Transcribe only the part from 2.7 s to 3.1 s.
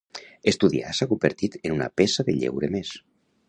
més.